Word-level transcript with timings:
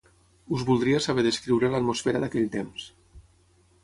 Us 0.55 0.61
voldria 0.69 1.01
saber 1.05 1.25
descriure 1.27 1.69
l'atmosfera 1.73 2.21
d'aquell 2.23 2.47
temps 2.57 2.87